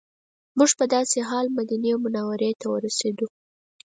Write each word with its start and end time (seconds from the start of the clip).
موږ 0.57 0.71
په 0.79 0.85
داسې 0.93 1.19
مهال 1.23 1.45
مدینې 1.57 1.91
منورې 2.03 2.51
ته 2.59 2.65
ورسېدو. 2.69 3.27